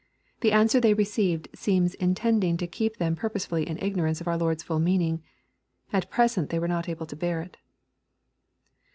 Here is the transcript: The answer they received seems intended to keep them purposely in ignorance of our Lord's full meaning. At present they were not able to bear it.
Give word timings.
The 0.39 0.51
answer 0.51 0.79
they 0.79 0.95
received 0.95 1.47
seems 1.53 1.93
intended 1.93 2.57
to 2.57 2.65
keep 2.65 2.97
them 2.97 3.15
purposely 3.15 3.69
in 3.69 3.77
ignorance 3.79 4.19
of 4.19 4.27
our 4.27 4.35
Lord's 4.35 4.63
full 4.63 4.79
meaning. 4.79 5.21
At 5.93 6.09
present 6.09 6.49
they 6.49 6.57
were 6.57 6.67
not 6.67 6.89
able 6.89 7.05
to 7.05 7.15
bear 7.15 7.39
it. 7.43 7.57